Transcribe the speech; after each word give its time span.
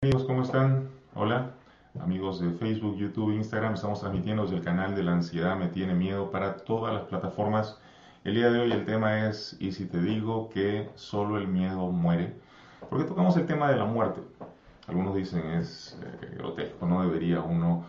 Amigos, 0.00 0.26
¿cómo 0.26 0.42
están? 0.42 0.90
Hola, 1.16 1.50
amigos 1.98 2.38
de 2.38 2.52
Facebook, 2.52 2.96
YouTube, 2.98 3.34
Instagram. 3.34 3.74
Estamos 3.74 3.98
transmitiendo 3.98 4.44
desde 4.44 4.58
el 4.58 4.62
canal 4.62 4.94
de 4.94 5.02
la 5.02 5.10
ansiedad 5.10 5.56
me 5.56 5.66
tiene 5.66 5.92
miedo 5.92 6.30
para 6.30 6.58
todas 6.58 6.94
las 6.94 7.02
plataformas. 7.06 7.80
El 8.22 8.36
día 8.36 8.48
de 8.48 8.60
hoy 8.60 8.70
el 8.70 8.84
tema 8.84 9.26
es 9.26 9.56
¿y 9.58 9.72
si 9.72 9.86
te 9.86 10.00
digo 10.00 10.50
que 10.50 10.88
solo 10.94 11.36
el 11.36 11.48
miedo 11.48 11.90
muere? 11.90 12.32
Porque 12.88 13.06
tocamos 13.06 13.36
el 13.38 13.46
tema 13.46 13.72
de 13.72 13.76
la 13.76 13.86
muerte. 13.86 14.20
Algunos 14.86 15.16
dicen 15.16 15.44
es 15.46 15.98
eh, 16.00 16.36
grotesco, 16.36 16.86
no 16.86 17.02
debería 17.02 17.40
uno 17.40 17.84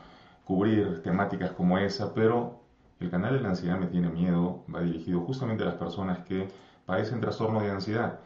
cubrir 0.45 1.03
temáticas 1.03 1.51
como 1.51 1.77
esa, 1.77 2.15
pero 2.15 2.59
el 2.99 3.11
canal 3.11 3.35
de 3.35 3.41
la 3.41 3.49
ansiedad 3.49 3.77
me 3.77 3.85
tiene 3.85 4.09
miedo 4.09 4.63
va 4.73 4.81
dirigido 4.81 5.19
justamente 5.19 5.61
a 5.61 5.67
las 5.67 5.75
personas 5.75 6.25
que 6.25 6.47
padecen 6.87 7.21
trastorno 7.21 7.61
de 7.61 7.69
ansiedad. 7.69 8.19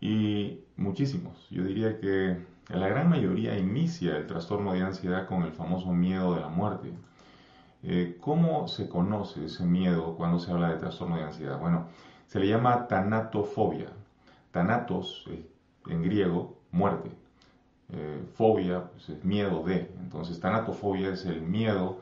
Y 0.00 0.64
muchísimos, 0.76 1.46
yo 1.48 1.62
diría 1.62 2.00
que 2.00 2.49
la 2.78 2.88
gran 2.88 3.08
mayoría 3.08 3.58
inicia 3.58 4.16
el 4.16 4.26
trastorno 4.26 4.72
de 4.72 4.82
ansiedad 4.82 5.26
con 5.26 5.42
el 5.42 5.52
famoso 5.52 5.92
miedo 5.92 6.34
de 6.34 6.40
la 6.40 6.48
muerte. 6.48 6.92
Eh, 7.82 8.18
¿Cómo 8.20 8.68
se 8.68 8.88
conoce 8.88 9.46
ese 9.46 9.64
miedo 9.64 10.14
cuando 10.16 10.38
se 10.38 10.52
habla 10.52 10.68
de 10.68 10.76
trastorno 10.76 11.16
de 11.16 11.24
ansiedad? 11.24 11.58
Bueno, 11.58 11.86
se 12.26 12.38
le 12.38 12.48
llama 12.48 12.86
tanatofobia. 12.86 13.88
Tanatos, 14.52 15.28
en 15.86 16.02
griego, 16.02 16.58
muerte. 16.72 17.10
Eh, 17.92 18.22
fobia 18.34 18.84
pues, 18.90 19.08
es 19.08 19.24
miedo 19.24 19.62
de. 19.64 19.90
Entonces, 20.00 20.38
tanatofobia 20.40 21.12
es 21.12 21.24
el 21.26 21.42
miedo 21.42 21.98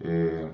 eh, 0.00 0.50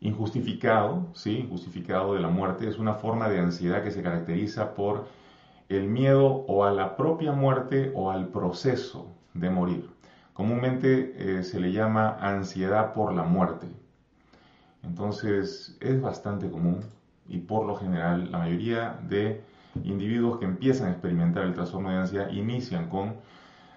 injustificado, 0.00 1.06
¿sí? 1.14 1.38
Injustificado 1.38 2.14
de 2.14 2.20
la 2.20 2.28
muerte. 2.28 2.68
Es 2.68 2.78
una 2.78 2.94
forma 2.94 3.28
de 3.28 3.38
ansiedad 3.38 3.82
que 3.82 3.90
se 3.90 4.02
caracteriza 4.02 4.74
por 4.74 5.06
el 5.70 5.88
miedo 5.88 6.26
o 6.26 6.64
a 6.64 6.72
la 6.72 6.96
propia 6.96 7.32
muerte 7.32 7.92
o 7.94 8.10
al 8.10 8.28
proceso 8.28 9.06
de 9.34 9.50
morir. 9.50 9.88
Comúnmente 10.34 11.14
eh, 11.38 11.44
se 11.44 11.60
le 11.60 11.72
llama 11.72 12.16
ansiedad 12.20 12.92
por 12.92 13.14
la 13.14 13.22
muerte. 13.22 13.68
Entonces 14.82 15.76
es 15.80 16.02
bastante 16.02 16.50
común 16.50 16.80
y 17.28 17.38
por 17.38 17.66
lo 17.66 17.76
general 17.76 18.32
la 18.32 18.38
mayoría 18.38 18.98
de 19.08 19.42
individuos 19.84 20.38
que 20.38 20.46
empiezan 20.46 20.88
a 20.88 20.92
experimentar 20.92 21.44
el 21.44 21.54
trastorno 21.54 21.90
de 21.90 21.98
ansiedad 21.98 22.30
inician 22.30 22.88
con 22.88 23.14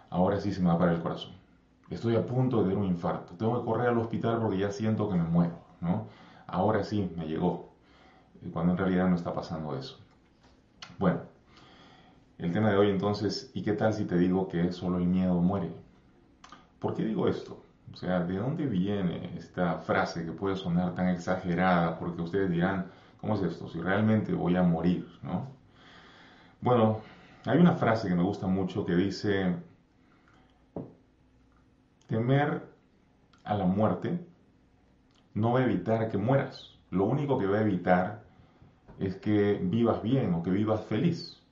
ahora 0.10 0.40
sí 0.40 0.52
se 0.52 0.62
me 0.62 0.70
va 0.70 0.80
para 0.80 0.94
el 0.94 1.02
corazón. 1.02 1.34
Estoy 1.92 2.16
a 2.16 2.26
punto 2.26 2.58
de 2.58 2.70
tener 2.70 2.78
un 2.78 2.88
infarto. 2.88 3.34
Tengo 3.34 3.60
que 3.60 3.66
correr 3.66 3.90
al 3.90 4.00
hospital 4.00 4.40
porque 4.42 4.58
ya 4.58 4.72
siento 4.72 5.10
que 5.10 5.16
me 5.16 5.24
muero. 5.24 5.60
¿no? 5.80 6.08
Ahora 6.48 6.84
sí 6.84 7.12
me 7.16 7.28
llegó. 7.28 7.70
Cuando 8.52 8.72
en 8.72 8.80
realidad 8.80 9.08
no 9.08 9.16
está 9.16 9.32
pasando 9.34 9.78
eso. 9.78 10.00
Bueno, 10.98 11.20
el 12.38 12.52
tema 12.52 12.72
de 12.72 12.78
hoy 12.78 12.90
entonces, 12.90 13.52
¿y 13.54 13.64
qué 13.64 13.74
tal 13.74 13.94
si 13.94 14.06
te 14.06 14.18
digo 14.18 14.48
que 14.48 14.72
solo 14.72 14.98
el 14.98 15.06
miedo 15.06 15.40
muere? 15.40 15.72
¿Por 16.80 16.96
qué 16.96 17.04
digo 17.04 17.28
esto? 17.28 17.64
O 17.92 17.96
sea, 17.96 18.22
¿de 18.22 18.38
dónde 18.38 18.66
viene 18.66 19.38
esta 19.38 19.78
frase 19.80 20.26
que 20.26 20.32
puede 20.32 20.56
sonar 20.56 20.96
tan 20.96 21.10
exagerada? 21.10 21.98
Porque 22.00 22.22
ustedes 22.22 22.50
dirán, 22.50 22.88
¿cómo 23.22 23.36
es 23.36 23.44
esto? 23.44 23.68
Si 23.70 23.80
realmente 23.80 24.34
voy 24.34 24.56
a 24.56 24.64
morir, 24.64 25.08
¿no? 25.22 25.48
Bueno, 26.60 27.02
hay 27.46 27.58
una 27.60 27.76
frase 27.76 28.08
que 28.08 28.16
me 28.16 28.24
gusta 28.24 28.48
mucho 28.48 28.86
que 28.86 28.96
dice, 28.96 29.56
temer 32.08 32.64
a 33.44 33.56
la 33.56 33.66
muerte 33.66 34.26
no 35.34 35.54
va 35.54 35.60
a 35.60 35.66
evitar 35.66 36.10
que 36.10 36.18
mueras. 36.18 36.76
Lo 36.90 37.06
único 37.06 37.38
que 37.38 37.48
va 37.48 37.58
a 37.58 37.62
evitar 37.62 38.24
es 39.00 39.16
que 39.16 39.60
vivas 39.62 40.02
bien 40.02 40.34
o 40.34 40.44
que 40.44 40.52
vivas 40.52 40.86
feliz. 40.86 41.43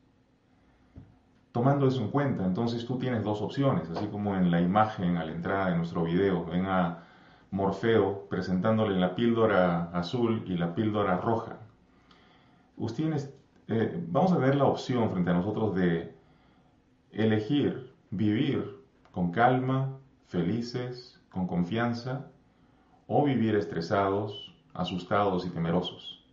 Tomando 1.52 1.88
eso 1.88 2.02
en 2.02 2.10
cuenta, 2.12 2.46
entonces 2.46 2.86
tú 2.86 2.98
tienes 2.98 3.24
dos 3.24 3.42
opciones, 3.42 3.90
así 3.90 4.08
como 4.08 4.36
en 4.36 4.52
la 4.52 4.62
imagen 4.62 5.18
a 5.18 5.26
la 5.26 5.32
entrada 5.32 5.70
de 5.70 5.78
nuestro 5.78 6.04
video, 6.06 6.46
ven 6.46 6.66
a 6.66 7.04
Morfeo 7.52 8.28
presentándole 8.30 8.98
la 8.98 9.16
píldora 9.16 9.90
azul 9.92 10.44
y 10.48 10.58
la 10.58 10.74
píldora 10.74 11.18
roja. 11.18 11.58
Ustedes, 12.78 13.34
eh, 13.68 14.02
vamos 14.08 14.32
a 14.32 14.38
ver 14.38 14.56
la 14.56 14.64
opción 14.64 15.12
frente 15.12 15.32
a 15.32 15.34
nosotros 15.34 15.76
de 15.76 16.16
elegir 17.12 17.92
vivir 18.12 18.78
con 19.12 19.32
calma, 19.32 19.98
felices, 20.28 21.20
con 21.30 21.48
confianza, 21.48 22.28
o 23.08 23.24
vivir 23.24 23.56
estresados, 23.56 24.54
asustados 24.74 25.46
y 25.46 25.50
temerosos. 25.50 26.24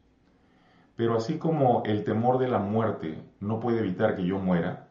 Pero 0.96 1.16
así 1.16 1.38
como 1.38 1.82
el 1.84 2.04
temor 2.04 2.38
de 2.38 2.48
la 2.48 2.58
muerte 2.58 3.22
no 3.40 3.58
puede 3.58 3.80
evitar 3.80 4.16
que 4.16 4.24
yo 4.24 4.38
muera, 4.38 4.87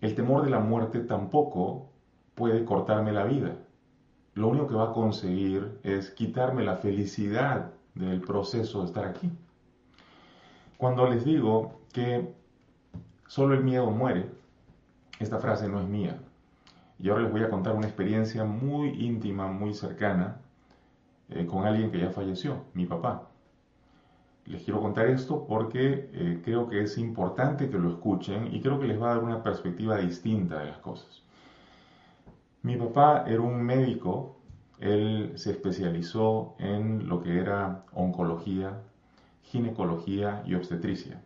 el 0.00 0.14
temor 0.14 0.44
de 0.44 0.50
la 0.50 0.60
muerte 0.60 1.00
tampoco 1.00 1.90
puede 2.34 2.64
cortarme 2.64 3.12
la 3.12 3.24
vida. 3.24 3.56
Lo 4.34 4.48
único 4.48 4.68
que 4.68 4.74
va 4.74 4.90
a 4.90 4.92
conseguir 4.92 5.80
es 5.82 6.10
quitarme 6.10 6.62
la 6.64 6.76
felicidad 6.76 7.72
del 7.94 8.20
proceso 8.20 8.80
de 8.80 8.86
estar 8.86 9.04
aquí. 9.04 9.30
Cuando 10.76 11.08
les 11.08 11.24
digo 11.24 11.80
que 11.92 12.32
solo 13.26 13.54
el 13.54 13.64
miedo 13.64 13.90
muere, 13.90 14.30
esta 15.18 15.38
frase 15.38 15.68
no 15.68 15.80
es 15.80 15.88
mía. 15.88 16.20
Y 17.00 17.08
ahora 17.08 17.22
les 17.22 17.32
voy 17.32 17.42
a 17.42 17.50
contar 17.50 17.74
una 17.74 17.86
experiencia 17.86 18.44
muy 18.44 18.90
íntima, 19.04 19.48
muy 19.48 19.74
cercana, 19.74 20.40
eh, 21.30 21.46
con 21.46 21.66
alguien 21.66 21.90
que 21.90 21.98
ya 21.98 22.10
falleció, 22.10 22.64
mi 22.74 22.86
papá. 22.86 23.28
Les 24.48 24.62
quiero 24.62 24.80
contar 24.80 25.08
esto 25.08 25.44
porque 25.46 26.08
eh, 26.10 26.40
creo 26.42 26.70
que 26.70 26.80
es 26.80 26.96
importante 26.96 27.68
que 27.68 27.78
lo 27.78 27.90
escuchen 27.90 28.48
y 28.54 28.62
creo 28.62 28.80
que 28.80 28.86
les 28.86 29.00
va 29.00 29.10
a 29.10 29.14
dar 29.16 29.22
una 29.22 29.42
perspectiva 29.42 29.98
distinta 29.98 30.60
de 30.60 30.66
las 30.66 30.78
cosas. 30.78 31.22
Mi 32.62 32.76
papá 32.76 33.24
era 33.26 33.42
un 33.42 33.62
médico, 33.62 34.38
él 34.80 35.32
se 35.36 35.50
especializó 35.50 36.54
en 36.58 37.08
lo 37.08 37.22
que 37.22 37.38
era 37.38 37.84
oncología, 37.92 38.80
ginecología 39.42 40.42
y 40.46 40.54
obstetricia. 40.54 41.20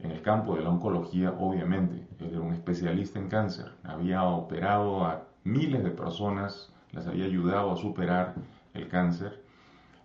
En 0.00 0.10
el 0.10 0.20
campo 0.20 0.56
de 0.56 0.62
la 0.62 0.70
oncología, 0.70 1.32
obviamente, 1.38 2.08
él 2.18 2.30
era 2.32 2.40
un 2.40 2.54
especialista 2.54 3.20
en 3.20 3.28
cáncer, 3.28 3.70
había 3.84 4.24
operado 4.24 5.04
a 5.04 5.28
miles 5.44 5.84
de 5.84 5.90
personas, 5.90 6.72
las 6.90 7.06
había 7.06 7.26
ayudado 7.26 7.70
a 7.70 7.76
superar 7.76 8.34
el 8.74 8.88
cáncer 8.88 9.43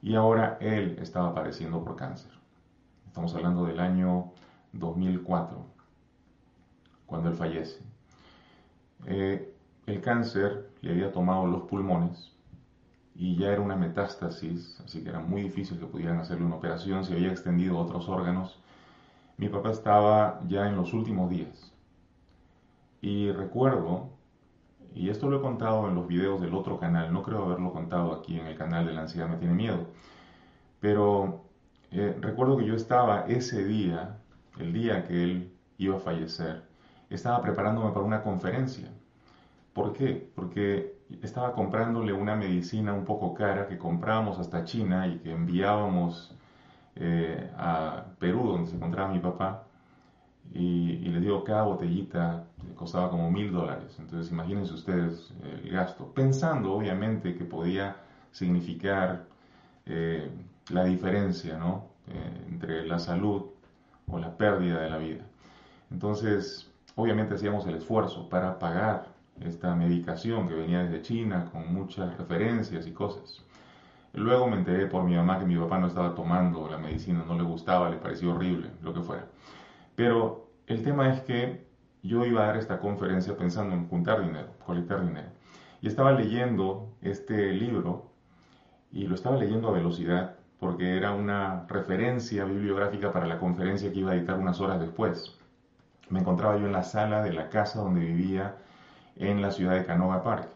y 0.01 0.15
ahora 0.15 0.57
él 0.61 0.97
estaba 1.01 1.33
padeciendo 1.33 1.83
por 1.83 1.95
cáncer. 1.95 2.31
Estamos 3.07 3.33
hablando 3.35 3.65
del 3.65 3.79
año 3.79 4.31
2004, 4.73 5.65
cuando 7.05 7.29
él 7.29 7.35
fallece. 7.35 7.81
Eh, 9.05 9.53
el 9.87 10.01
cáncer 10.01 10.69
le 10.81 10.91
había 10.91 11.11
tomado 11.11 11.47
los 11.47 11.63
pulmones 11.63 12.31
y 13.15 13.35
ya 13.35 13.51
era 13.51 13.61
una 13.61 13.75
metástasis, 13.75 14.79
así 14.85 15.03
que 15.03 15.09
era 15.09 15.19
muy 15.19 15.41
difícil 15.41 15.79
que 15.79 15.85
pudieran 15.85 16.19
hacerle 16.19 16.45
una 16.45 16.55
operación, 16.55 17.03
se 17.03 17.13
había 17.13 17.31
extendido 17.31 17.77
a 17.77 17.81
otros 17.81 18.07
órganos. 18.07 18.59
Mi 19.37 19.49
papá 19.49 19.71
estaba 19.71 20.41
ya 20.47 20.67
en 20.67 20.75
los 20.75 20.93
últimos 20.93 21.29
días. 21.29 21.73
Y 23.01 23.31
recuerdo 23.31 24.09
y 24.93 25.09
esto 25.09 25.29
lo 25.29 25.37
he 25.37 25.41
contado 25.41 25.87
en 25.87 25.95
los 25.95 26.07
videos 26.07 26.41
del 26.41 26.53
otro 26.53 26.79
canal, 26.79 27.11
no 27.13 27.23
creo 27.23 27.45
haberlo 27.45 27.71
contado 27.71 28.13
aquí 28.13 28.39
en 28.39 28.47
el 28.47 28.57
canal 28.57 28.85
de 28.85 28.93
la 28.93 29.01
ansiedad 29.01 29.27
me 29.27 29.37
tiene 29.37 29.53
miedo, 29.53 29.87
pero 30.79 31.45
eh, 31.91 32.15
recuerdo 32.19 32.57
que 32.57 32.65
yo 32.65 32.75
estaba 32.75 33.25
ese 33.27 33.65
día, 33.65 34.17
el 34.59 34.73
día 34.73 35.05
que 35.05 35.23
él 35.23 35.53
iba 35.77 35.97
a 35.97 35.99
fallecer, 35.99 36.63
estaba 37.09 37.41
preparándome 37.41 37.91
para 37.91 38.05
una 38.05 38.21
conferencia. 38.21 38.91
¿Por 39.73 39.93
qué? 39.93 40.31
Porque 40.35 40.99
estaba 41.21 41.53
comprándole 41.53 42.13
una 42.13 42.35
medicina 42.35 42.93
un 42.93 43.05
poco 43.05 43.33
cara 43.33 43.67
que 43.67 43.77
comprábamos 43.77 44.39
hasta 44.39 44.63
China 44.63 45.07
y 45.07 45.19
que 45.19 45.31
enviábamos 45.31 46.35
eh, 46.95 47.49
a 47.57 48.05
Perú, 48.19 48.47
donde 48.47 48.69
se 48.69 48.75
encontraba 48.75 49.11
mi 49.11 49.19
papá, 49.19 49.68
y, 50.53 50.91
y 50.91 51.09
les 51.09 51.21
digo, 51.21 51.43
cada 51.43 51.63
botellita 51.63 52.45
costaba 52.75 53.09
como 53.09 53.29
mil 53.31 53.51
dólares. 53.51 53.95
Entonces 53.99 54.31
imagínense 54.31 54.73
ustedes 54.73 55.33
el 55.43 55.69
gasto, 55.69 56.11
pensando 56.13 56.73
obviamente 56.73 57.35
que 57.35 57.45
podía 57.45 57.97
significar 58.31 59.25
eh, 59.85 60.29
la 60.69 60.85
diferencia 60.85 61.57
¿no? 61.57 61.85
Eh, 62.07 62.45
entre 62.49 62.87
la 62.87 62.99
salud 62.99 63.43
o 64.07 64.19
la 64.19 64.35
pérdida 64.37 64.81
de 64.81 64.89
la 64.89 64.97
vida. 64.97 65.23
Entonces, 65.91 66.71
obviamente 66.95 67.35
hacíamos 67.35 67.65
el 67.67 67.75
esfuerzo 67.75 68.29
para 68.29 68.59
pagar 68.59 69.07
esta 69.41 69.75
medicación 69.75 70.47
que 70.47 70.55
venía 70.55 70.83
desde 70.83 71.01
China 71.01 71.49
con 71.51 71.73
muchas 71.73 72.17
referencias 72.17 72.87
y 72.87 72.91
cosas. 72.91 73.43
Luego 74.13 74.47
me 74.47 74.57
enteré 74.57 74.87
por 74.87 75.03
mi 75.03 75.15
mamá 75.15 75.39
que 75.39 75.45
mi 75.45 75.55
papá 75.55 75.77
no 75.77 75.87
estaba 75.87 76.15
tomando 76.15 76.67
la 76.67 76.77
medicina, 76.77 77.23
no 77.27 77.35
le 77.35 77.43
gustaba, 77.43 77.89
le 77.89 77.97
pareció 77.97 78.33
horrible, 78.33 78.71
lo 78.81 78.93
que 78.93 79.01
fuera. 79.01 79.25
Pero 79.99 80.47
el 80.67 80.81
tema 80.81 81.13
es 81.13 81.19
que 81.23 81.67
yo 82.03 82.23
iba 82.25 82.43
a 82.43 82.47
dar 82.47 82.55
esta 82.55 82.79
conferencia 82.79 83.35
pensando 83.35 83.75
en 83.75 83.89
juntar 83.89 84.21
dinero, 84.21 84.47
colectar 84.65 85.05
dinero. 85.05 85.27
Y 85.81 85.89
estaba 85.89 86.13
leyendo 86.13 86.95
este 87.01 87.51
libro 87.51 88.09
y 88.93 89.07
lo 89.07 89.15
estaba 89.15 89.35
leyendo 89.35 89.67
a 89.67 89.71
velocidad 89.73 90.37
porque 90.57 90.95
era 90.95 91.11
una 91.11 91.65
referencia 91.67 92.45
bibliográfica 92.45 93.11
para 93.11 93.27
la 93.27 93.39
conferencia 93.39 93.91
que 93.91 93.99
iba 93.99 94.11
a 94.11 94.15
editar 94.15 94.39
unas 94.39 94.61
horas 94.61 94.79
después. 94.79 95.37
Me 96.07 96.21
encontraba 96.21 96.55
yo 96.55 96.65
en 96.65 96.71
la 96.71 96.83
sala 96.83 97.21
de 97.21 97.33
la 97.33 97.49
casa 97.49 97.81
donde 97.81 97.99
vivía 97.99 98.55
en 99.17 99.41
la 99.41 99.51
ciudad 99.51 99.73
de 99.73 99.85
Canoga 99.85 100.23
Park. 100.23 100.47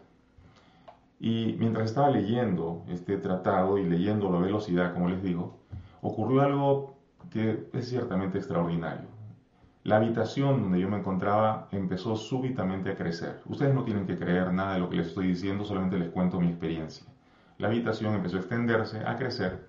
Y 1.20 1.58
mientras 1.60 1.90
estaba 1.90 2.10
leyendo 2.10 2.86
este 2.88 3.18
tratado 3.18 3.78
y 3.78 3.84
leyendo 3.84 4.34
a 4.34 4.40
velocidad, 4.40 4.94
como 4.94 5.10
les 5.10 5.22
digo, 5.22 5.60
ocurrió 6.02 6.44
algo 6.44 6.96
que 7.30 7.68
es 7.74 7.90
ciertamente 7.90 8.38
extraordinario. 8.38 9.13
La 9.84 9.98
habitación 9.98 10.62
donde 10.62 10.80
yo 10.80 10.88
me 10.88 10.98
encontraba 10.98 11.68
empezó 11.72 12.16
súbitamente 12.16 12.92
a 12.92 12.96
crecer. 12.96 13.42
Ustedes 13.46 13.76
no 13.76 13.84
tienen 13.84 14.08
que 14.08 14.18
creer 14.18 14.54
nada 14.54 14.76
de 14.76 14.80
lo 14.80 14.90
que 14.90 14.96
les 14.96 15.08
estoy 15.08 15.28
diciendo, 15.28 15.66
solamente 15.66 16.00
les 16.00 16.10
cuento 16.10 16.40
mi 16.40 16.48
experiencia. 16.48 17.06
La 17.58 17.68
habitación 17.68 18.16
empezó 18.16 18.38
a 18.38 18.40
extenderse, 18.40 19.00
a 19.06 19.18
crecer. 19.18 19.68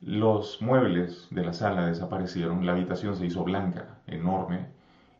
Los 0.00 0.62
muebles 0.62 1.26
de 1.30 1.44
la 1.44 1.52
sala 1.52 1.86
desaparecieron, 1.86 2.64
la 2.64 2.72
habitación 2.72 3.16
se 3.16 3.26
hizo 3.26 3.42
blanca, 3.42 3.98
enorme, 4.06 4.68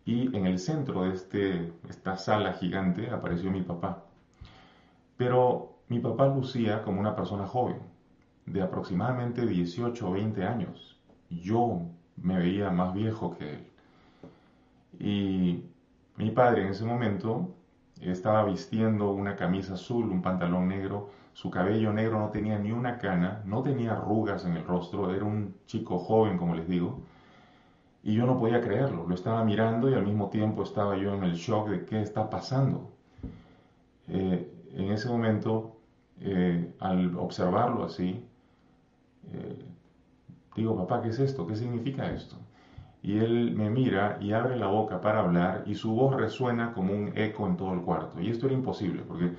y 0.04 0.34
en 0.36 0.46
el 0.46 0.60
centro 0.60 1.02
de 1.02 1.14
este, 1.14 1.72
esta 1.88 2.16
sala 2.16 2.52
gigante 2.52 3.10
apareció 3.10 3.50
mi 3.50 3.62
papá. 3.62 4.04
Pero 5.16 5.80
mi 5.88 5.98
papá 5.98 6.28
lucía 6.28 6.82
como 6.82 7.00
una 7.00 7.16
persona 7.16 7.44
joven, 7.44 7.80
de 8.46 8.62
aproximadamente 8.62 9.44
18 9.44 10.08
o 10.08 10.12
20 10.12 10.44
años. 10.44 10.96
Yo 11.28 11.82
me 12.16 12.38
veía 12.38 12.70
más 12.70 12.94
viejo 12.94 13.36
que 13.36 13.54
él. 13.54 13.69
Y 14.98 15.64
mi 16.16 16.30
padre 16.30 16.62
en 16.62 16.68
ese 16.68 16.84
momento 16.84 17.54
estaba 18.00 18.44
vistiendo 18.44 19.10
una 19.10 19.36
camisa 19.36 19.74
azul, 19.74 20.10
un 20.10 20.22
pantalón 20.22 20.68
negro, 20.68 21.10
su 21.32 21.50
cabello 21.50 21.92
negro 21.92 22.18
no 22.18 22.30
tenía 22.30 22.58
ni 22.58 22.72
una 22.72 22.98
cana, 22.98 23.42
no 23.46 23.62
tenía 23.62 23.92
arrugas 23.92 24.44
en 24.44 24.56
el 24.56 24.64
rostro, 24.64 25.14
era 25.14 25.24
un 25.24 25.54
chico 25.66 25.98
joven, 25.98 26.38
como 26.38 26.54
les 26.54 26.68
digo, 26.68 27.00
y 28.02 28.14
yo 28.14 28.26
no 28.26 28.38
podía 28.38 28.60
creerlo, 28.60 29.06
lo 29.06 29.14
estaba 29.14 29.44
mirando 29.44 29.90
y 29.90 29.94
al 29.94 30.04
mismo 30.06 30.30
tiempo 30.30 30.62
estaba 30.62 30.96
yo 30.96 31.14
en 31.14 31.24
el 31.24 31.34
shock 31.34 31.68
de 31.68 31.84
qué 31.84 32.00
está 32.02 32.30
pasando. 32.30 32.90
Eh, 34.08 34.50
en 34.72 34.90
ese 34.92 35.08
momento, 35.08 35.76
eh, 36.20 36.74
al 36.80 37.16
observarlo 37.16 37.84
así, 37.84 38.24
eh, 39.32 39.64
digo, 40.56 40.76
papá, 40.76 41.02
¿qué 41.02 41.08
es 41.10 41.18
esto? 41.18 41.46
¿Qué 41.46 41.56
significa 41.56 42.10
esto? 42.10 42.36
Y 43.02 43.18
él 43.18 43.54
me 43.56 43.70
mira 43.70 44.18
y 44.20 44.32
abre 44.32 44.56
la 44.56 44.66
boca 44.66 45.00
para 45.00 45.20
hablar 45.20 45.64
y 45.66 45.74
su 45.74 45.92
voz 45.94 46.16
resuena 46.16 46.72
como 46.72 46.92
un 46.92 47.12
eco 47.16 47.46
en 47.46 47.56
todo 47.56 47.72
el 47.72 47.80
cuarto. 47.80 48.20
Y 48.20 48.30
esto 48.30 48.46
era 48.46 48.54
imposible, 48.54 49.02
porque 49.02 49.32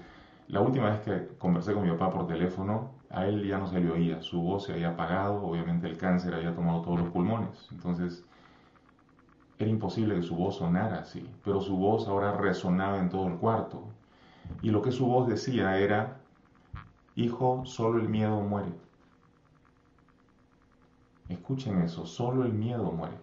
la 0.47 0.61
última 0.61 0.89
vez 0.89 1.01
que 1.01 1.37
conversé 1.37 1.73
con 1.73 1.83
mi 1.83 1.91
papá 1.91 2.11
por 2.11 2.27
teléfono, 2.27 2.91
a 3.09 3.25
él 3.25 3.47
ya 3.47 3.57
no 3.57 3.67
se 3.67 3.79
le 3.79 3.91
oía, 3.91 4.21
su 4.21 4.41
voz 4.41 4.65
se 4.65 4.73
había 4.73 4.89
apagado, 4.89 5.43
obviamente 5.43 5.87
el 5.87 5.97
cáncer 5.97 6.33
había 6.33 6.55
tomado 6.55 6.81
todos 6.81 6.99
los 6.99 7.09
pulmones. 7.09 7.67
Entonces, 7.71 8.25
era 9.59 9.69
imposible 9.69 10.15
que 10.15 10.23
su 10.23 10.35
voz 10.35 10.57
sonara 10.57 10.99
así, 10.99 11.29
pero 11.45 11.61
su 11.61 11.77
voz 11.77 12.07
ahora 12.07 12.33
resonaba 12.33 12.99
en 12.99 13.09
todo 13.09 13.27
el 13.27 13.35
cuarto. 13.35 13.83
Y 14.61 14.71
lo 14.71 14.81
que 14.81 14.91
su 14.91 15.05
voz 15.05 15.27
decía 15.27 15.77
era, 15.77 16.19
hijo, 17.15 17.63
solo 17.65 18.01
el 18.01 18.09
miedo 18.09 18.41
muere. 18.41 18.73
Escuchen 21.29 21.81
eso, 21.81 22.05
solo 22.05 22.43
el 22.43 22.53
miedo 22.53 22.91
muere. 22.91 23.17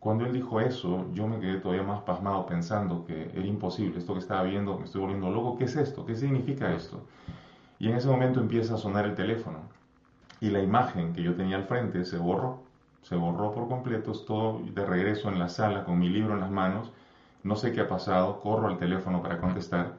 Cuando 0.00 0.26
él 0.26 0.32
dijo 0.32 0.60
eso, 0.60 1.06
yo 1.12 1.26
me 1.26 1.40
quedé 1.40 1.58
todavía 1.58 1.82
más 1.82 2.02
pasmado 2.02 2.46
pensando 2.46 3.04
que 3.04 3.32
era 3.34 3.44
imposible, 3.44 3.98
esto 3.98 4.12
que 4.12 4.20
estaba 4.20 4.44
viendo, 4.44 4.78
me 4.78 4.84
estoy 4.84 5.00
volviendo 5.00 5.30
loco, 5.30 5.58
¿qué 5.58 5.64
es 5.64 5.74
esto? 5.74 6.06
¿Qué 6.06 6.14
significa 6.14 6.72
esto? 6.72 7.02
Y 7.80 7.88
en 7.88 7.96
ese 7.96 8.08
momento 8.08 8.40
empieza 8.40 8.74
a 8.74 8.78
sonar 8.78 9.06
el 9.06 9.16
teléfono 9.16 9.58
y 10.40 10.50
la 10.50 10.62
imagen 10.62 11.12
que 11.12 11.22
yo 11.22 11.34
tenía 11.34 11.56
al 11.56 11.64
frente 11.64 12.04
se 12.04 12.16
borró, 12.16 12.62
se 13.02 13.16
borró 13.16 13.52
por 13.52 13.66
completo, 13.66 14.12
estoy 14.12 14.70
de 14.70 14.86
regreso 14.86 15.28
en 15.30 15.38
la 15.38 15.48
sala 15.48 15.84
con 15.84 15.98
mi 15.98 16.08
libro 16.08 16.34
en 16.34 16.40
las 16.40 16.50
manos, 16.50 16.92
no 17.42 17.56
sé 17.56 17.72
qué 17.72 17.80
ha 17.80 17.88
pasado, 17.88 18.40
corro 18.40 18.68
al 18.68 18.78
teléfono 18.78 19.20
para 19.20 19.40
contestar 19.40 19.94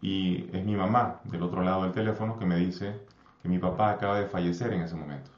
y 0.00 0.48
es 0.56 0.64
mi 0.64 0.74
mamá 0.74 1.20
del 1.24 1.42
otro 1.42 1.62
lado 1.62 1.82
del 1.82 1.92
teléfono 1.92 2.38
que 2.38 2.46
me 2.46 2.56
dice 2.56 2.98
que 3.42 3.48
mi 3.48 3.58
papá 3.58 3.90
acaba 3.90 4.18
de 4.18 4.26
fallecer 4.26 4.72
en 4.72 4.82
ese 4.82 4.94
momento. 4.94 5.30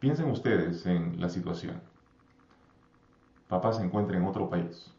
Piensen 0.00 0.30
ustedes 0.30 0.84
en 0.86 1.20
la 1.20 1.28
situación 1.28 1.89
papá 3.50 3.72
se 3.72 3.84
encuentra 3.84 4.16
en 4.16 4.24
otro 4.24 4.48
país, 4.48 4.94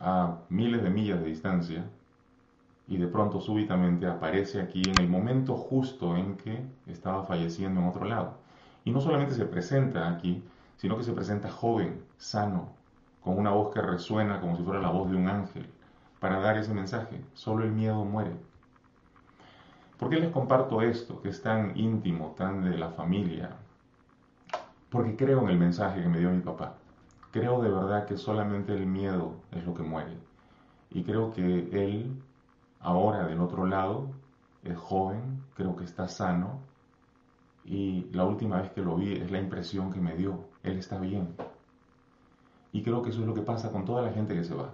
a 0.00 0.40
miles 0.48 0.82
de 0.82 0.90
millas 0.90 1.20
de 1.20 1.26
distancia, 1.26 1.84
y 2.88 2.96
de 2.96 3.06
pronto 3.06 3.40
súbitamente 3.40 4.08
aparece 4.08 4.60
aquí 4.60 4.82
en 4.90 4.98
el 4.98 5.08
momento 5.08 5.56
justo 5.56 6.16
en 6.16 6.36
que 6.36 6.66
estaba 6.86 7.22
falleciendo 7.22 7.80
en 7.80 7.86
otro 7.86 8.04
lado. 8.04 8.38
Y 8.84 8.90
no 8.90 9.00
solamente 9.00 9.34
se 9.34 9.44
presenta 9.44 10.08
aquí, 10.10 10.42
sino 10.76 10.96
que 10.96 11.04
se 11.04 11.12
presenta 11.12 11.48
joven, 11.50 12.02
sano, 12.18 12.74
con 13.20 13.38
una 13.38 13.52
voz 13.52 13.72
que 13.72 13.80
resuena 13.80 14.40
como 14.40 14.56
si 14.56 14.64
fuera 14.64 14.80
la 14.80 14.90
voz 14.90 15.08
de 15.08 15.16
un 15.16 15.28
ángel, 15.28 15.70
para 16.18 16.40
dar 16.40 16.58
ese 16.58 16.74
mensaje. 16.74 17.24
Solo 17.34 17.62
el 17.62 17.70
miedo 17.70 18.04
muere. 18.04 18.32
¿Por 19.98 20.10
qué 20.10 20.16
les 20.16 20.30
comparto 20.30 20.82
esto, 20.82 21.22
que 21.22 21.28
es 21.28 21.42
tan 21.42 21.76
íntimo, 21.78 22.34
tan 22.36 22.64
de 22.64 22.76
la 22.76 22.88
familia? 22.90 23.50
Porque 24.88 25.14
creo 25.14 25.42
en 25.42 25.50
el 25.50 25.58
mensaje 25.58 26.02
que 26.02 26.08
me 26.08 26.18
dio 26.18 26.30
mi 26.30 26.40
papá. 26.40 26.79
Creo 27.30 27.62
de 27.62 27.70
verdad 27.70 28.06
que 28.06 28.16
solamente 28.16 28.74
el 28.74 28.86
miedo 28.86 29.36
es 29.52 29.64
lo 29.64 29.72
que 29.72 29.84
muere. 29.84 30.16
Y 30.90 31.04
creo 31.04 31.32
que 31.32 31.68
él, 31.70 32.20
ahora 32.80 33.26
del 33.26 33.40
otro 33.40 33.66
lado, 33.66 34.08
es 34.64 34.76
joven, 34.76 35.44
creo 35.54 35.76
que 35.76 35.84
está 35.84 36.08
sano. 36.08 36.58
Y 37.64 38.06
la 38.12 38.24
última 38.24 38.60
vez 38.60 38.72
que 38.72 38.80
lo 38.80 38.96
vi 38.96 39.12
es 39.12 39.30
la 39.30 39.38
impresión 39.38 39.92
que 39.92 40.00
me 40.00 40.16
dio. 40.16 40.48
Él 40.64 40.78
está 40.78 40.98
bien. 40.98 41.36
Y 42.72 42.82
creo 42.82 43.00
que 43.02 43.10
eso 43.10 43.20
es 43.20 43.26
lo 43.26 43.34
que 43.34 43.42
pasa 43.42 43.70
con 43.70 43.84
toda 43.84 44.02
la 44.02 44.12
gente 44.12 44.34
que 44.34 44.42
se 44.42 44.54
va. 44.54 44.70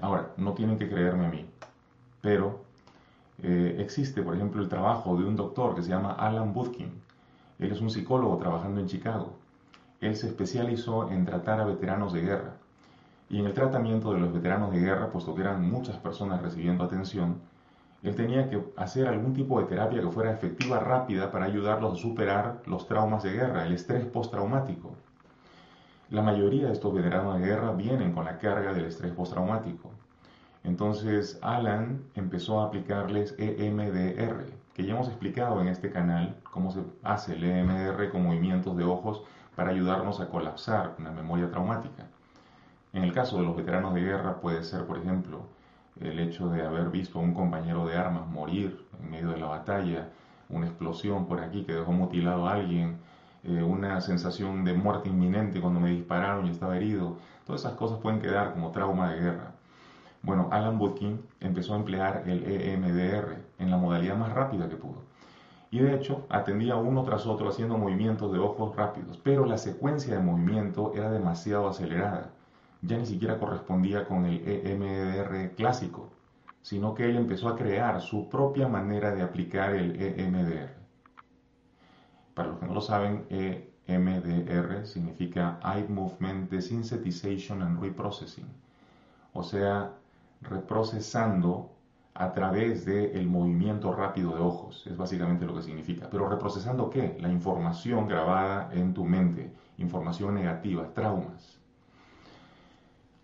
Ahora, 0.00 0.32
no 0.36 0.52
tienen 0.54 0.78
que 0.78 0.88
creerme 0.88 1.26
a 1.26 1.30
mí, 1.30 1.46
pero 2.20 2.60
eh, 3.42 3.76
existe, 3.80 4.22
por 4.22 4.34
ejemplo, 4.34 4.62
el 4.62 4.68
trabajo 4.68 5.16
de 5.16 5.24
un 5.24 5.34
doctor 5.34 5.74
que 5.74 5.82
se 5.82 5.88
llama 5.88 6.12
Alan 6.12 6.52
Budkin. 6.52 6.92
Él 7.58 7.72
es 7.72 7.80
un 7.80 7.90
psicólogo 7.90 8.36
trabajando 8.36 8.80
en 8.80 8.86
Chicago 8.86 9.38
él 10.00 10.16
se 10.16 10.28
especializó 10.28 11.10
en 11.10 11.24
tratar 11.24 11.60
a 11.60 11.64
veteranos 11.64 12.12
de 12.12 12.20
guerra. 12.20 12.54
Y 13.28 13.40
en 13.40 13.46
el 13.46 13.54
tratamiento 13.54 14.12
de 14.12 14.20
los 14.20 14.32
veteranos 14.32 14.70
de 14.72 14.80
guerra, 14.80 15.10
puesto 15.10 15.34
que 15.34 15.40
eran 15.40 15.68
muchas 15.68 15.96
personas 15.96 16.42
recibiendo 16.42 16.84
atención, 16.84 17.40
él 18.02 18.14
tenía 18.14 18.48
que 18.48 18.62
hacer 18.76 19.08
algún 19.08 19.34
tipo 19.34 19.58
de 19.58 19.66
terapia 19.66 20.00
que 20.00 20.08
fuera 20.08 20.32
efectiva, 20.32 20.78
rápida, 20.78 21.32
para 21.32 21.46
ayudarlos 21.46 21.94
a 21.94 22.02
superar 22.02 22.62
los 22.66 22.86
traumas 22.86 23.22
de 23.22 23.32
guerra, 23.32 23.66
el 23.66 23.72
estrés 23.72 24.04
postraumático. 24.04 24.94
La 26.10 26.22
mayoría 26.22 26.66
de 26.66 26.72
estos 26.72 26.94
veteranos 26.94 27.40
de 27.40 27.46
guerra 27.46 27.72
vienen 27.72 28.12
con 28.12 28.26
la 28.26 28.38
carga 28.38 28.72
del 28.72 28.84
estrés 28.84 29.12
postraumático. 29.12 29.90
Entonces 30.62 31.38
Alan 31.42 32.04
empezó 32.14 32.60
a 32.60 32.66
aplicarles 32.66 33.34
EMDR, 33.38 34.46
que 34.76 34.84
ya 34.84 34.92
hemos 34.92 35.08
explicado 35.08 35.62
en 35.62 35.68
este 35.68 35.90
canal 35.90 36.36
cómo 36.42 36.70
se 36.70 36.80
hace 37.02 37.32
el 37.32 37.44
EMDR 37.44 38.10
con 38.10 38.24
movimientos 38.24 38.76
de 38.76 38.84
ojos 38.84 39.22
para 39.54 39.70
ayudarnos 39.70 40.20
a 40.20 40.28
colapsar 40.28 40.96
una 40.98 41.10
memoria 41.10 41.50
traumática. 41.50 42.04
En 42.92 43.02
el 43.02 43.14
caso 43.14 43.38
de 43.38 43.44
los 43.44 43.56
veteranos 43.56 43.94
de 43.94 44.02
guerra 44.02 44.38
puede 44.38 44.62
ser, 44.62 44.84
por 44.84 44.98
ejemplo, 44.98 45.46
el 45.98 46.20
hecho 46.20 46.50
de 46.50 46.60
haber 46.60 46.90
visto 46.90 47.18
a 47.18 47.22
un 47.22 47.32
compañero 47.32 47.86
de 47.86 47.96
armas 47.96 48.26
morir 48.28 48.84
en 49.00 49.10
medio 49.10 49.30
de 49.30 49.38
la 49.38 49.46
batalla, 49.46 50.10
una 50.50 50.66
explosión 50.66 51.26
por 51.26 51.40
aquí 51.40 51.64
que 51.64 51.72
dejó 51.72 51.92
mutilado 51.92 52.46
a 52.46 52.52
alguien, 52.52 52.98
eh, 53.44 53.62
una 53.62 54.02
sensación 54.02 54.62
de 54.66 54.74
muerte 54.74 55.08
inminente 55.08 55.58
cuando 55.58 55.80
me 55.80 55.88
dispararon 55.88 56.48
y 56.48 56.50
estaba 56.50 56.76
herido. 56.76 57.16
Todas 57.46 57.62
esas 57.62 57.78
cosas 57.78 57.98
pueden 58.00 58.20
quedar 58.20 58.52
como 58.52 58.72
trauma 58.72 59.10
de 59.10 59.20
guerra. 59.20 59.52
Bueno, 60.20 60.48
Alan 60.52 60.78
Woodkin 60.78 61.22
empezó 61.40 61.72
a 61.72 61.78
emplear 61.78 62.24
el 62.26 62.44
EMDR 62.44 63.45
en 63.58 63.70
la 63.70 63.76
modalidad 63.76 64.16
más 64.16 64.32
rápida 64.32 64.68
que 64.68 64.76
pudo 64.76 65.02
y 65.70 65.80
de 65.80 65.94
hecho 65.94 66.26
atendía 66.28 66.76
uno 66.76 67.02
tras 67.02 67.26
otro 67.26 67.48
haciendo 67.48 67.76
movimientos 67.76 68.32
de 68.32 68.38
ojos 68.38 68.74
rápidos, 68.76 69.18
pero 69.22 69.44
la 69.46 69.58
secuencia 69.58 70.14
de 70.14 70.22
movimiento 70.22 70.92
era 70.94 71.10
demasiado 71.10 71.68
acelerada, 71.68 72.30
ya 72.82 72.96
ni 72.96 73.06
siquiera 73.06 73.38
correspondía 73.38 74.06
con 74.06 74.26
el 74.26 74.42
EMDR 74.46 75.54
clásico, 75.54 76.10
sino 76.62 76.94
que 76.94 77.04
él 77.04 77.16
empezó 77.16 77.48
a 77.48 77.56
crear 77.56 78.00
su 78.00 78.28
propia 78.28 78.68
manera 78.68 79.14
de 79.14 79.22
aplicar 79.22 79.74
el 79.74 80.00
EMDR. 80.00 80.74
Para 82.34 82.48
los 82.48 82.58
que 82.58 82.66
no 82.66 82.74
lo 82.74 82.80
saben, 82.80 83.26
EMDR 83.86 84.86
significa 84.86 85.58
Eye 85.62 85.88
Movement 85.88 86.50
Desensitization 86.50 87.62
and 87.62 87.80
Reprocessing, 87.80 88.48
o 89.32 89.42
sea, 89.42 89.92
reprocesando 90.42 91.75
a 92.18 92.32
través 92.32 92.84
del 92.84 93.26
movimiento 93.26 93.92
rápido 93.92 94.34
de 94.34 94.40
ojos, 94.40 94.86
es 94.86 94.96
básicamente 94.96 95.44
lo 95.44 95.54
que 95.54 95.62
significa. 95.62 96.08
Pero 96.10 96.28
reprocesando 96.28 96.88
qué? 96.88 97.16
La 97.20 97.30
información 97.30 98.08
grabada 98.08 98.70
en 98.72 98.94
tu 98.94 99.04
mente, 99.04 99.52
información 99.78 100.34
negativa, 100.34 100.88
traumas. 100.94 101.58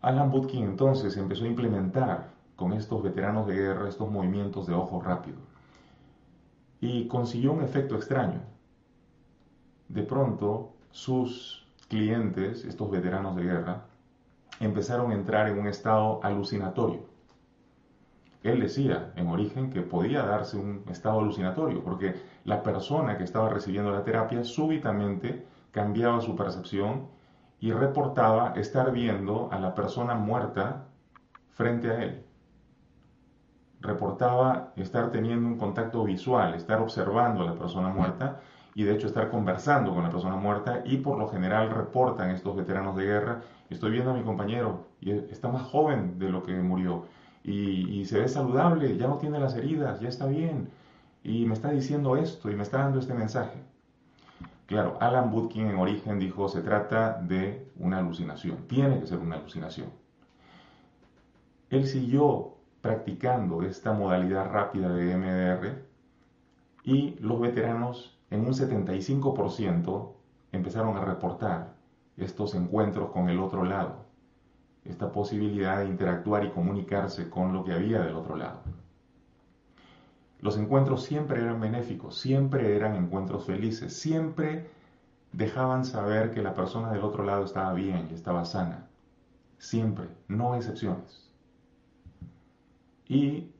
Alan 0.02 0.30
Butkin 0.30 0.64
entonces 0.64 1.16
empezó 1.16 1.44
a 1.44 1.48
implementar 1.48 2.30
con 2.56 2.72
estos 2.72 3.02
veteranos 3.02 3.46
de 3.46 3.54
guerra 3.54 3.88
estos 3.88 4.10
movimientos 4.10 4.66
de 4.66 4.74
ojo 4.74 5.00
rápido 5.00 5.38
y 6.80 7.06
consiguió 7.06 7.52
un 7.52 7.62
efecto 7.62 7.94
extraño. 7.94 8.40
De 9.88 10.02
pronto 10.02 10.72
sus 10.90 11.66
clientes, 11.88 12.64
estos 12.64 12.90
veteranos 12.90 13.36
de 13.36 13.44
guerra, 13.44 13.84
empezaron 14.60 15.12
a 15.12 15.14
entrar 15.14 15.48
en 15.48 15.58
un 15.58 15.68
estado 15.68 16.20
alucinatorio. 16.22 17.11
Él 18.42 18.60
decía 18.60 19.12
en 19.14 19.28
origen 19.28 19.70
que 19.70 19.82
podía 19.82 20.24
darse 20.24 20.56
un 20.56 20.84
estado 20.88 21.20
alucinatorio, 21.20 21.82
porque 21.84 22.14
la 22.44 22.62
persona 22.62 23.16
que 23.16 23.24
estaba 23.24 23.48
recibiendo 23.48 23.92
la 23.92 24.04
terapia 24.04 24.42
súbitamente 24.42 25.46
cambiaba 25.70 26.20
su 26.20 26.34
percepción 26.34 27.06
y 27.60 27.72
reportaba 27.72 28.54
estar 28.56 28.90
viendo 28.90 29.48
a 29.52 29.60
la 29.60 29.74
persona 29.74 30.14
muerta 30.16 30.88
frente 31.50 31.90
a 31.90 32.02
él. 32.02 32.24
Reportaba 33.80 34.72
estar 34.76 35.10
teniendo 35.10 35.46
un 35.46 35.58
contacto 35.58 36.02
visual, 36.04 36.54
estar 36.54 36.80
observando 36.80 37.42
a 37.42 37.46
la 37.46 37.54
persona 37.54 37.90
muerta 37.90 38.40
y 38.74 38.82
de 38.84 38.94
hecho 38.94 39.06
estar 39.06 39.30
conversando 39.30 39.94
con 39.94 40.02
la 40.02 40.10
persona 40.10 40.36
muerta 40.36 40.82
y 40.84 40.96
por 40.96 41.18
lo 41.18 41.28
general 41.28 41.70
reportan 41.70 42.30
estos 42.30 42.56
veteranos 42.56 42.96
de 42.96 43.04
guerra, 43.04 43.40
estoy 43.70 43.92
viendo 43.92 44.10
a 44.10 44.14
mi 44.14 44.22
compañero 44.22 44.86
y 45.00 45.12
está 45.12 45.48
más 45.48 45.62
joven 45.62 46.18
de 46.18 46.30
lo 46.30 46.42
que 46.42 46.54
murió 46.54 47.04
y, 47.44 48.04
se 48.04 48.20
ve 48.20 48.28
saludable, 48.28 48.96
ya 48.96 49.08
no 49.08 49.18
tiene 49.18 49.38
las 49.38 49.56
heridas, 49.56 50.00
ya 50.00 50.08
está 50.08 50.26
bien, 50.26 50.68
y 51.24 51.44
me 51.46 51.54
está 51.54 51.70
diciendo 51.70 52.16
esto 52.16 52.50
y 52.50 52.56
me 52.56 52.62
está 52.62 52.78
dando 52.78 52.98
este 52.98 53.14
mensaje. 53.14 53.62
Claro, 54.66 54.96
Alan 55.00 55.30
Budkin 55.30 55.66
en 55.66 55.78
origen 55.78 56.18
dijo, 56.18 56.48
se 56.48 56.62
trata 56.62 57.20
de 57.20 57.68
una 57.78 57.98
alucinación, 57.98 58.66
tiene 58.68 59.00
que 59.00 59.06
ser 59.06 59.18
una 59.18 59.36
alucinación. 59.36 59.88
Él 61.70 61.86
siguió 61.86 62.54
practicando 62.80 63.62
esta 63.62 63.92
modalidad 63.92 64.50
rápida 64.50 64.88
de 64.92 65.16
MDR 65.16 65.82
y 66.84 67.16
los 67.20 67.40
veteranos 67.40 68.18
en 68.30 68.40
un 68.40 68.52
75% 68.52 70.12
empezaron 70.52 70.96
a 70.96 71.04
reportar 71.04 71.74
estos 72.16 72.54
encuentros 72.54 73.10
con 73.10 73.28
el 73.28 73.38
otro 73.40 73.64
lado 73.64 74.11
esta 74.84 75.12
posibilidad 75.12 75.78
de 75.78 75.86
interactuar 75.86 76.44
y 76.44 76.50
comunicarse 76.50 77.30
con 77.30 77.52
lo 77.52 77.64
que 77.64 77.72
había 77.72 78.00
del 78.00 78.16
otro 78.16 78.36
lado. 78.36 78.62
Los 80.40 80.56
encuentros 80.56 81.04
siempre 81.04 81.40
eran 81.40 81.60
benéficos, 81.60 82.18
siempre 82.18 82.74
eran 82.76 82.96
encuentros 82.96 83.46
felices, 83.46 83.94
siempre 83.94 84.68
dejaban 85.32 85.84
saber 85.84 86.32
que 86.32 86.42
la 86.42 86.54
persona 86.54 86.92
del 86.92 87.02
otro 87.02 87.24
lado 87.24 87.44
estaba 87.44 87.72
bien 87.74 88.08
y 88.10 88.14
estaba 88.14 88.44
sana. 88.44 88.88
Siempre, 89.58 90.08
no 90.26 90.56
excepciones. 90.56 91.30
Y 93.06 93.52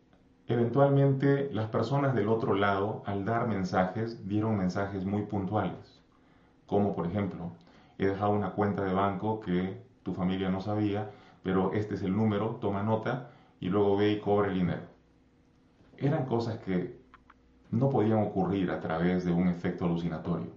eventualmente 0.48 1.50
las 1.52 1.68
personas 1.68 2.14
del 2.16 2.28
otro 2.28 2.54
lado, 2.54 3.04
al 3.06 3.24
dar 3.24 3.46
mensajes, 3.46 4.26
dieron 4.26 4.56
mensajes 4.56 5.04
muy 5.04 5.22
puntuales. 5.22 6.02
Como 6.66 6.96
por 6.96 7.06
ejemplo, 7.06 7.52
he 7.98 8.06
dejado 8.06 8.32
una 8.32 8.52
cuenta 8.54 8.82
de 8.82 8.92
banco 8.92 9.38
que 9.38 9.80
tu 10.02 10.14
familia 10.14 10.50
no 10.50 10.60
sabía, 10.60 11.10
pero 11.42 11.72
este 11.72 11.94
es 11.94 12.02
el 12.02 12.16
número, 12.16 12.58
toma 12.60 12.82
nota 12.82 13.30
y 13.60 13.68
luego 13.68 13.96
ve 13.96 14.12
y 14.12 14.20
cobra 14.20 14.48
el 14.48 14.54
dinero. 14.54 14.82
Eran 15.98 16.26
cosas 16.26 16.58
que 16.58 17.00
no 17.70 17.90
podían 17.90 18.22
ocurrir 18.22 18.70
a 18.70 18.80
través 18.80 19.24
de 19.24 19.32
un 19.32 19.48
efecto 19.48 19.84
alucinatorio. 19.86 20.50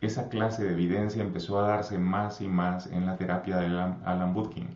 Esa 0.00 0.28
clase 0.28 0.64
de 0.64 0.72
evidencia 0.72 1.22
empezó 1.22 1.58
a 1.58 1.68
darse 1.68 1.98
más 1.98 2.40
y 2.40 2.48
más 2.48 2.86
en 2.86 3.06
la 3.06 3.16
terapia 3.16 3.56
de 3.56 3.66
Alan 4.04 4.34
Budkin 4.34 4.68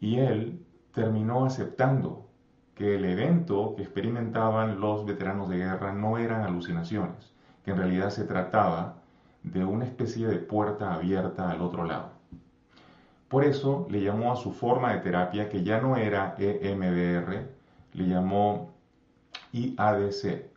y 0.00 0.18
él 0.18 0.66
terminó 0.92 1.44
aceptando 1.44 2.28
que 2.74 2.96
el 2.96 3.04
evento 3.04 3.74
que 3.76 3.82
experimentaban 3.82 4.80
los 4.80 5.06
veteranos 5.06 5.48
de 5.48 5.58
guerra 5.58 5.92
no 5.92 6.18
eran 6.18 6.42
alucinaciones, 6.42 7.32
que 7.64 7.70
en 7.70 7.76
realidad 7.76 8.10
se 8.10 8.24
trataba 8.24 8.96
de 9.44 9.64
una 9.64 9.84
especie 9.84 10.26
de 10.26 10.38
puerta 10.38 10.94
abierta 10.94 11.50
al 11.50 11.62
otro 11.62 11.84
lado. 11.84 12.11
Por 13.32 13.46
eso 13.46 13.86
le 13.88 14.02
llamó 14.02 14.30
a 14.30 14.36
su 14.36 14.52
forma 14.52 14.92
de 14.92 14.98
terapia, 14.98 15.48
que 15.48 15.64
ya 15.64 15.80
no 15.80 15.96
era 15.96 16.34
EMDR, 16.36 17.48
le 17.94 18.06
llamó 18.06 18.74
IADC, 19.52 20.50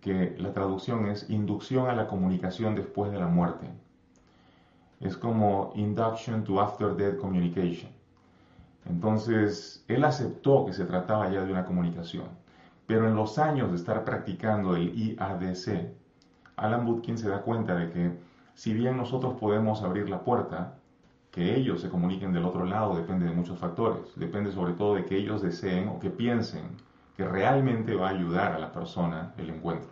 que 0.00 0.34
la 0.38 0.54
traducción 0.54 1.08
es 1.08 1.28
inducción 1.28 1.90
a 1.90 1.94
la 1.94 2.06
comunicación 2.06 2.74
después 2.74 3.12
de 3.12 3.18
la 3.18 3.26
muerte. 3.26 3.68
Es 5.00 5.18
como 5.18 5.72
Induction 5.74 6.42
to 6.42 6.58
After 6.58 6.96
Death 6.96 7.18
Communication. 7.18 7.90
Entonces, 8.86 9.84
él 9.88 10.04
aceptó 10.04 10.64
que 10.64 10.72
se 10.72 10.86
trataba 10.86 11.30
ya 11.30 11.44
de 11.44 11.52
una 11.52 11.66
comunicación. 11.66 12.28
Pero 12.86 13.06
en 13.06 13.14
los 13.14 13.38
años 13.38 13.72
de 13.72 13.76
estar 13.76 14.06
practicando 14.06 14.74
el 14.74 14.98
IADC, 14.98 15.92
Alan 16.56 16.86
Budkin 16.86 17.18
se 17.18 17.28
da 17.28 17.42
cuenta 17.42 17.74
de 17.74 17.90
que 17.90 18.18
si 18.54 18.72
bien 18.72 18.96
nosotros 18.96 19.34
podemos 19.38 19.82
abrir 19.82 20.08
la 20.08 20.24
puerta, 20.24 20.77
que 21.38 21.54
ellos 21.54 21.80
se 21.80 21.88
comuniquen 21.88 22.32
del 22.32 22.44
otro 22.44 22.64
lado 22.64 22.96
depende 22.96 23.24
de 23.24 23.32
muchos 23.32 23.60
factores. 23.60 24.12
Depende 24.16 24.50
sobre 24.50 24.72
todo 24.72 24.96
de 24.96 25.04
que 25.04 25.16
ellos 25.16 25.40
deseen 25.40 25.86
o 25.86 26.00
que 26.00 26.10
piensen 26.10 26.64
que 27.16 27.24
realmente 27.24 27.94
va 27.94 28.08
a 28.08 28.10
ayudar 28.10 28.54
a 28.54 28.58
la 28.58 28.72
persona 28.72 29.34
el 29.38 29.50
encuentro. 29.50 29.88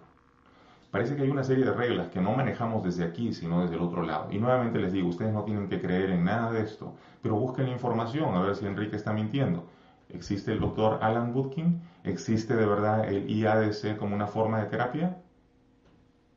Parece 0.91 1.15
que 1.15 1.23
hay 1.23 1.31
una 1.31 1.45
serie 1.45 1.65
de 1.65 1.73
reglas 1.73 2.09
que 2.09 2.21
no 2.21 2.33
manejamos 2.33 2.83
desde 2.83 3.05
aquí, 3.05 3.33
sino 3.33 3.63
desde 3.63 3.77
el 3.77 3.83
otro 3.83 4.03
lado. 4.03 4.27
Y 4.33 4.39
nuevamente 4.39 4.81
les 4.81 4.93
digo, 4.93 5.09
ustedes 5.09 5.33
no 5.33 5.45
tienen 5.45 5.69
que 5.69 5.81
creer 5.81 6.11
en 6.11 6.25
nada 6.25 6.51
de 6.51 6.63
esto, 6.63 6.95
pero 7.23 7.37
busquen 7.37 7.67
la 7.67 7.73
información 7.75 8.35
a 8.35 8.41
ver 8.41 8.57
si 8.57 8.67
Enrique 8.67 8.97
está 8.97 9.13
mintiendo. 9.13 9.69
¿Existe 10.09 10.51
el 10.51 10.59
doctor 10.59 10.99
Alan 11.01 11.33
Woodkin? 11.33 11.81
¿Existe 12.03 12.57
de 12.57 12.67
verdad 12.67 13.09
el 13.09 13.31
IADC 13.31 13.97
como 13.99 14.17
una 14.17 14.27
forma 14.27 14.59
de 14.59 14.67
terapia? 14.67 15.17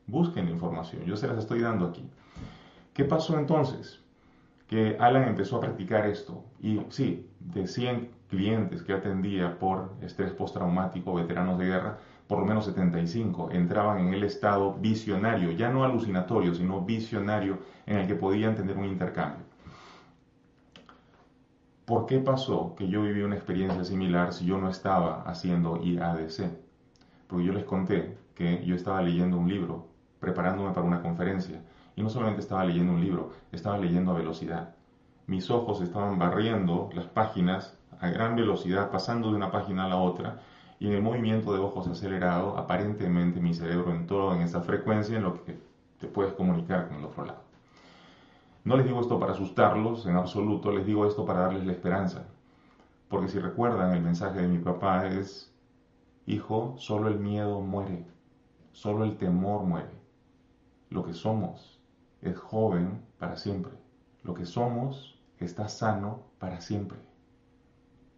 Busquen 0.05 0.45
la 0.45 0.51
información, 0.51 1.03
yo 1.05 1.17
se 1.17 1.27
las 1.27 1.39
estoy 1.39 1.61
dando 1.61 1.87
aquí. 1.87 2.07
¿Qué 2.93 3.05
pasó 3.05 3.39
entonces? 3.39 4.03
Que 4.69 4.95
Alan 4.99 5.23
empezó 5.23 5.57
a 5.57 5.61
practicar 5.61 6.05
esto. 6.05 6.45
Y 6.61 6.79
sí, 6.89 7.27
de 7.39 7.65
100 7.65 8.11
clientes 8.29 8.83
que 8.83 8.93
atendía 8.93 9.57
por 9.57 9.95
estrés 10.01 10.31
postraumático, 10.31 11.15
veteranos 11.15 11.57
de 11.57 11.65
guerra, 11.65 11.97
por 12.27 12.39
lo 12.39 12.45
menos 12.45 12.65
75 12.65 13.49
entraban 13.51 13.99
en 13.99 14.13
el 14.13 14.23
estado 14.23 14.75
visionario, 14.75 15.51
ya 15.51 15.69
no 15.69 15.83
alucinatorio, 15.83 16.53
sino 16.53 16.81
visionario, 16.81 17.57
en 17.87 17.97
el 17.97 18.07
que 18.07 18.13
podían 18.13 18.55
tener 18.55 18.77
un 18.77 18.85
intercambio. 18.85 19.43
¿Por 21.85 22.05
qué 22.05 22.19
pasó 22.19 22.75
que 22.75 22.87
yo 22.87 23.01
viví 23.01 23.23
una 23.23 23.37
experiencia 23.37 23.83
similar 23.83 24.31
si 24.31 24.45
yo 24.45 24.59
no 24.59 24.69
estaba 24.69 25.23
haciendo 25.23 25.81
IADC? 25.83 26.51
Porque 27.25 27.45
yo 27.45 27.53
les 27.53 27.63
conté 27.63 28.19
que 28.35 28.63
yo 28.63 28.75
estaba 28.75 29.01
leyendo 29.01 29.39
un 29.39 29.49
libro, 29.49 29.87
preparándome 30.19 30.69
para 30.75 30.85
una 30.85 31.01
conferencia, 31.01 31.59
y 31.99 32.01
no 32.01 32.09
solamente 32.09 32.39
estaba 32.39 32.63
leyendo 32.63 32.93
un 32.93 33.01
libro, 33.01 33.33
estaba 33.51 33.77
leyendo 33.77 34.11
a 34.11 34.17
velocidad. 34.17 34.73
Mis 35.27 35.51
ojos 35.51 35.81
estaban 35.81 36.17
barriendo 36.17 36.89
las 36.93 37.07
páginas 37.07 37.77
a 37.99 38.07
gran 38.07 38.37
velocidad, 38.37 38.89
pasando 38.89 39.29
de 39.29 39.35
una 39.35 39.51
página 39.51 39.83
a 39.83 39.89
la 39.89 39.97
otra, 39.97 40.39
y 40.79 40.87
en 40.87 40.93
el 40.93 41.01
movimiento 41.01 41.51
de 41.51 41.59
ojos 41.59 41.89
acelerado, 41.89 42.57
aparentemente 42.57 43.41
mi 43.41 43.53
cerebro 43.53 43.91
entró 43.91 44.33
en 44.33 44.43
esa 44.43 44.61
frecuencia 44.61 45.17
en 45.17 45.23
lo 45.23 45.43
que 45.43 45.59
te 45.99 46.07
puedes 46.07 46.31
comunicar 46.31 46.87
con 46.87 46.99
el 46.99 47.03
otro 47.03 47.25
lado. 47.25 47.41
No 48.63 48.77
les 48.77 48.85
digo 48.85 49.01
esto 49.01 49.19
para 49.19 49.33
asustarlos 49.33 50.05
en 50.05 50.15
absoluto, 50.15 50.71
les 50.71 50.85
digo 50.85 51.05
esto 51.05 51.25
para 51.25 51.41
darles 51.41 51.65
la 51.65 51.73
esperanza. 51.73 52.27
Porque 53.09 53.27
si 53.27 53.39
recuerdan, 53.39 53.93
el 53.93 54.01
mensaje 54.01 54.39
de 54.39 54.47
mi 54.47 54.59
papá 54.59 55.05
es, 55.07 55.53
hijo, 56.25 56.75
solo 56.77 57.09
el 57.09 57.19
miedo 57.19 57.59
muere, 57.59 58.05
solo 58.71 59.03
el 59.03 59.17
temor 59.17 59.63
muere. 59.63 59.99
Lo 60.89 61.03
que 61.03 61.13
somos 61.13 61.78
es 62.21 62.37
joven 62.37 63.01
para 63.17 63.37
siempre. 63.37 63.73
Lo 64.23 64.33
que 64.33 64.45
somos 64.45 65.19
está 65.39 65.67
sano 65.69 66.21
para 66.39 66.61
siempre. 66.61 66.97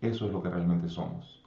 Eso 0.01 0.25
es 0.25 0.31
lo 0.31 0.41
que 0.41 0.49
realmente 0.49 0.89
somos. 0.89 1.43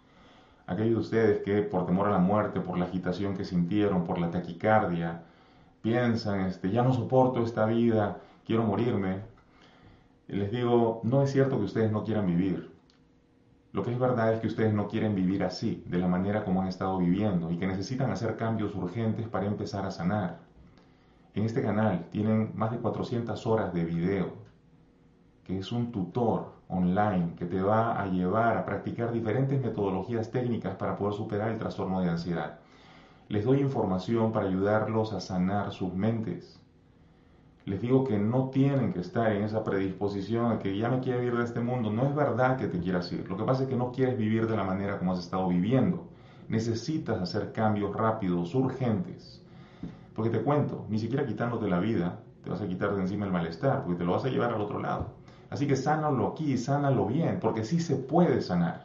Aquellos 0.67 0.95
de 0.95 1.01
ustedes 1.01 1.43
que 1.43 1.63
por 1.63 1.87
temor 1.87 2.07
a 2.09 2.13
la 2.13 2.19
muerte, 2.19 2.61
por 2.61 2.79
la 2.79 2.87
agitación 2.87 3.37
que 3.37 3.45
sintieron, 3.45 4.05
por 4.05 4.19
la 4.19 4.31
taquicardia, 4.31 5.23
piensan, 5.83 6.41
este, 6.41 6.71
ya 6.71 6.83
no 6.83 6.95
soporto 6.95 7.43
esta 7.43 7.67
vida, 7.67 8.19
quiero 8.47 8.63
morirme, 8.63 9.21
les 10.29 10.51
digo, 10.51 11.01
no 11.05 11.23
es 11.23 11.33
cierto 11.33 11.59
que 11.59 11.65
ustedes 11.65 11.93
no 11.93 12.05
quieran 12.05 12.27
vivir. 12.27 12.73
Lo 13.73 13.83
que 13.83 13.93
es 13.93 13.99
verdad 13.99 14.33
es 14.33 14.41
que 14.41 14.47
ustedes 14.47 14.73
no 14.73 14.89
quieren 14.89 15.15
vivir 15.15 15.43
así, 15.43 15.85
de 15.87 15.99
la 15.99 16.07
manera 16.07 16.45
como 16.45 16.63
han 16.63 16.69
estado 16.69 16.97
viviendo, 16.97 17.51
y 17.51 17.59
que 17.59 17.67
necesitan 17.67 18.11
hacer 18.11 18.37
cambios 18.37 18.75
urgentes 18.75 19.29
para 19.29 19.47
empezar 19.47 19.85
a 19.85 19.91
sanar. 19.91 20.44
En 21.35 21.45
este 21.45 21.63
canal 21.63 22.07
tienen 22.11 22.53
más 22.55 22.71
de 22.71 22.79
400 22.79 23.45
horas 23.49 23.75
de 23.75 23.85
video, 23.85 24.35
que 25.43 25.59
es 25.59 25.73
un 25.73 25.91
tutor 25.91 26.53
online 26.69 27.35
que 27.37 27.45
te 27.45 27.61
va 27.61 28.01
a 28.01 28.07
llevar 28.07 28.57
a 28.57 28.65
practicar 28.65 29.13
diferentes 29.13 29.61
metodologías 29.61 30.31
técnicas 30.31 30.77
para 30.77 30.97
poder 30.97 31.15
superar 31.15 31.51
el 31.51 31.59
trastorno 31.59 32.01
de 32.01 32.09
ansiedad. 32.09 32.61
Les 33.29 33.45
doy 33.45 33.61
información 33.61 34.31
para 34.31 34.47
ayudarlos 34.47 35.13
a 35.13 35.21
sanar 35.21 35.73
sus 35.73 35.93
mentes. 35.93 36.61
Les 37.65 37.81
digo 37.81 38.05
que 38.05 38.17
no 38.17 38.51
tienen 38.51 38.93
que 38.93 39.01
estar 39.01 39.33
en 39.33 39.43
esa 39.43 39.65
predisposición 39.65 40.53
a 40.53 40.61
que 40.61 40.77
ya 40.77 40.89
me 40.89 41.01
quiero 41.01 41.21
ir 41.25 41.37
de 41.37 41.43
este 41.43 41.61
mundo. 41.61 41.91
No 41.91 42.07
es 42.07 42.15
verdad 42.15 42.59
que 42.59 42.69
te 42.69 42.79
quieras 42.79 43.11
ir. 43.11 43.29
Lo 43.29 43.37
que 43.37 43.45
pasa 43.45 43.65
es 43.65 43.69
que 43.69 43.77
no 43.77 43.91
quieres 43.91 44.17
vivir 44.17 44.47
de 44.47 44.57
la 44.57 44.63
manera 44.63 45.01
como 45.01 45.13
has 45.13 45.19
estado 45.19 45.49
viviendo. 45.49 46.07
Necesitas 46.49 47.21
hacer 47.21 47.53
cambios 47.53 47.93
rápidos, 47.97 48.55
urgentes. 48.55 49.44
Porque 50.15 50.31
te 50.31 50.43
cuento, 50.43 50.87
ni 50.89 50.99
siquiera 50.99 51.27
quitándote 51.27 51.69
la 51.69 51.81
vida 51.81 52.21
te 52.45 52.51
vas 52.51 52.61
a 52.61 52.69
quitar 52.69 52.95
de 52.95 53.01
encima 53.01 53.25
el 53.25 53.33
malestar, 53.33 53.83
porque 53.83 53.99
te 53.99 54.05
lo 54.05 54.13
vas 54.13 54.25
a 54.25 54.29
llevar 54.29 54.53
al 54.53 54.61
otro 54.61 54.79
lado. 54.79 55.15
Así 55.49 55.67
que 55.67 55.77
sánalo 55.77 56.29
aquí, 56.29 56.59
sánalo 56.59 57.07
bien, 57.07 57.39
porque 57.41 57.65
sí 57.65 57.81
se 57.81 57.97
puede 57.97 58.43
sanar. 58.43 58.85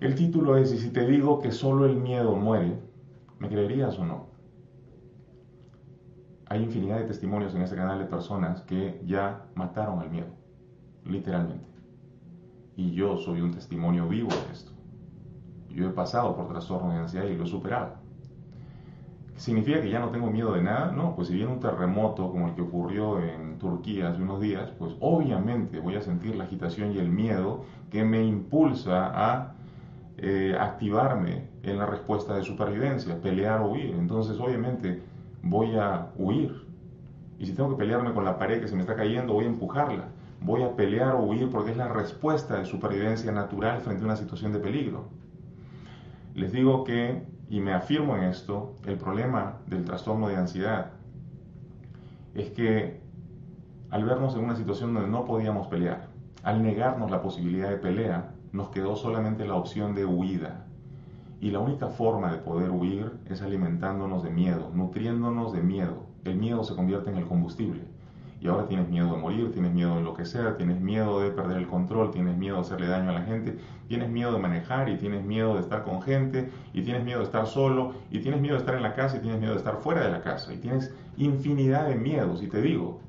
El 0.00 0.14
título 0.14 0.56
es, 0.56 0.72
y 0.72 0.78
si 0.78 0.90
te 0.90 1.06
digo 1.06 1.40
que 1.40 1.50
solo 1.50 1.86
el 1.86 1.96
miedo 1.96 2.36
muere, 2.36 2.78
¿me 3.38 3.48
creerías 3.48 3.98
o 3.98 4.04
no? 4.04 4.26
Hay 6.46 6.62
infinidad 6.62 6.98
de 6.98 7.04
testimonios 7.04 7.54
en 7.54 7.62
este 7.62 7.76
canal 7.76 7.98
de 7.98 8.06
personas 8.06 8.62
que 8.62 9.00
ya 9.04 9.46
mataron 9.54 9.98
al 10.00 10.10
miedo, 10.10 10.28
literalmente. 11.04 11.66
Y 12.76 12.92
yo 12.92 13.16
soy 13.18 13.40
un 13.40 13.50
testimonio 13.50 14.08
vivo 14.08 14.30
de 14.30 14.52
esto. 14.52 14.72
Yo 15.68 15.88
he 15.88 15.92
pasado 15.92 16.34
por 16.36 16.48
trastorno 16.48 16.92
de 16.92 16.98
ansiedad 16.98 17.26
y 17.26 17.36
lo 17.36 17.44
he 17.44 17.48
superado. 17.48 17.99
¿Significa 19.40 19.80
que 19.80 19.88
ya 19.88 20.00
no 20.00 20.10
tengo 20.10 20.30
miedo 20.30 20.52
de 20.52 20.60
nada? 20.60 20.92
No, 20.92 21.16
pues 21.16 21.28
si 21.28 21.34
viene 21.34 21.50
un 21.50 21.60
terremoto 21.60 22.30
como 22.30 22.48
el 22.48 22.54
que 22.54 22.60
ocurrió 22.60 23.18
en 23.18 23.58
Turquía 23.58 24.10
hace 24.10 24.20
unos 24.20 24.38
días, 24.38 24.70
pues 24.78 24.92
obviamente 25.00 25.80
voy 25.80 25.96
a 25.96 26.02
sentir 26.02 26.36
la 26.36 26.44
agitación 26.44 26.92
y 26.92 26.98
el 26.98 27.08
miedo 27.08 27.64
que 27.90 28.04
me 28.04 28.22
impulsa 28.22 29.10
a 29.14 29.54
eh, 30.18 30.54
activarme 30.60 31.48
en 31.62 31.78
la 31.78 31.86
respuesta 31.86 32.36
de 32.36 32.42
supervivencia, 32.42 33.18
pelear 33.22 33.62
o 33.62 33.70
huir. 33.70 33.94
Entonces 33.98 34.38
obviamente 34.38 35.00
voy 35.42 35.74
a 35.74 36.08
huir. 36.16 36.66
Y 37.38 37.46
si 37.46 37.54
tengo 37.54 37.70
que 37.70 37.76
pelearme 37.76 38.12
con 38.12 38.26
la 38.26 38.38
pared 38.38 38.60
que 38.60 38.68
se 38.68 38.74
me 38.74 38.82
está 38.82 38.94
cayendo, 38.94 39.32
voy 39.32 39.46
a 39.46 39.48
empujarla. 39.48 40.08
Voy 40.42 40.64
a 40.64 40.76
pelear 40.76 41.14
o 41.14 41.22
huir 41.22 41.48
porque 41.48 41.70
es 41.70 41.78
la 41.78 41.88
respuesta 41.88 42.58
de 42.58 42.66
supervivencia 42.66 43.32
natural 43.32 43.80
frente 43.80 44.02
a 44.02 44.04
una 44.04 44.16
situación 44.16 44.52
de 44.52 44.58
peligro. 44.58 45.08
Les 46.34 46.52
digo 46.52 46.84
que 46.84 47.29
y 47.50 47.58
me 47.60 47.74
afirmo 47.74 48.16
en 48.16 48.22
esto, 48.22 48.76
el 48.86 48.96
problema 48.96 49.58
del 49.66 49.84
trastorno 49.84 50.28
de 50.28 50.36
ansiedad 50.36 50.92
es 52.34 52.50
que 52.50 53.00
al 53.90 54.04
vernos 54.04 54.36
en 54.36 54.44
una 54.44 54.54
situación 54.54 54.94
donde 54.94 55.10
no 55.10 55.24
podíamos 55.24 55.66
pelear, 55.66 56.06
al 56.44 56.62
negarnos 56.62 57.10
la 57.10 57.20
posibilidad 57.20 57.68
de 57.68 57.76
pelea, 57.76 58.30
nos 58.52 58.68
quedó 58.68 58.94
solamente 58.94 59.44
la 59.46 59.56
opción 59.56 59.96
de 59.96 60.06
huida. 60.06 60.64
Y 61.40 61.50
la 61.50 61.58
única 61.58 61.88
forma 61.88 62.30
de 62.30 62.38
poder 62.38 62.70
huir 62.70 63.18
es 63.28 63.42
alimentándonos 63.42 64.22
de 64.22 64.30
miedo, 64.30 64.70
nutriéndonos 64.72 65.52
de 65.52 65.62
miedo. 65.62 66.06
El 66.24 66.36
miedo 66.36 66.62
se 66.62 66.76
convierte 66.76 67.10
en 67.10 67.16
el 67.16 67.26
combustible 67.26 67.82
y 68.40 68.48
ahora 68.48 68.66
tienes 68.66 68.88
miedo 68.88 69.12
de 69.12 69.20
morir, 69.20 69.52
tienes 69.52 69.72
miedo 69.72 69.92
de 69.92 69.98
enloquecer, 69.98 70.56
tienes 70.56 70.80
miedo 70.80 71.20
de 71.20 71.30
perder 71.30 71.58
el 71.58 71.66
control, 71.66 72.10
tienes 72.10 72.38
miedo 72.38 72.56
de 72.56 72.62
hacerle 72.62 72.88
daño 72.88 73.10
a 73.10 73.12
la 73.12 73.22
gente, 73.22 73.58
tienes 73.86 74.08
miedo 74.08 74.32
de 74.32 74.38
manejar 74.38 74.88
y 74.88 74.96
tienes 74.96 75.24
miedo 75.24 75.54
de 75.54 75.60
estar 75.60 75.84
con 75.84 76.00
gente 76.00 76.50
y 76.72 76.82
tienes 76.82 77.04
miedo 77.04 77.18
de 77.18 77.26
estar 77.26 77.46
solo 77.46 77.92
y 78.10 78.20
tienes 78.20 78.40
miedo 78.40 78.54
de 78.54 78.60
estar 78.60 78.74
en 78.74 78.82
la 78.82 78.94
casa 78.94 79.18
y 79.18 79.20
tienes 79.20 79.40
miedo 79.40 79.52
de 79.52 79.58
estar 79.58 79.76
fuera 79.76 80.02
de 80.04 80.10
la 80.10 80.22
casa 80.22 80.54
y 80.54 80.56
tienes 80.56 80.94
infinidad 81.18 81.88
de 81.88 81.96
miedos 81.96 82.42
y 82.42 82.48
te 82.48 82.62
digo, 82.62 83.00